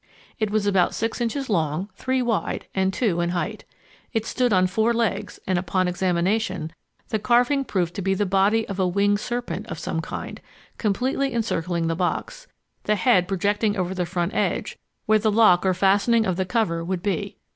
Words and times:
It 0.39 0.49
was 0.49 0.65
about 0.65 0.95
six 0.95 1.21
inches 1.21 1.47
long, 1.47 1.91
three 1.93 2.23
wide, 2.23 2.65
and 2.73 2.91
two 2.91 3.21
in 3.21 3.29
height. 3.37 3.65
It 4.13 4.25
stood 4.25 4.51
on 4.51 4.65
four 4.65 4.95
legs, 4.95 5.39
and, 5.45 5.59
upon 5.59 5.87
examination, 5.87 6.73
the 7.09 7.19
carving 7.19 7.63
proved 7.63 7.93
to 7.93 8.01
be 8.01 8.15
the 8.15 8.25
body 8.25 8.67
of 8.67 8.79
a 8.79 8.87
winged 8.87 9.19
serpent 9.19 9.67
of 9.67 9.77
some 9.77 10.01
kind, 10.01 10.41
completely 10.79 11.31
encircling 11.35 11.85
the 11.85 11.95
box, 11.95 12.47
the 12.85 12.95
head 12.95 13.27
projecting 13.27 13.77
over 13.77 13.93
the 13.93 14.07
front 14.07 14.33
edge 14.33 14.75
where 15.05 15.19
the 15.19 15.31
lock 15.31 15.63
or 15.67 15.75
fastening 15.75 16.25
of 16.25 16.35
the 16.35 16.45
cover 16.45 16.83
would 16.83 17.03
be. 17.03 17.37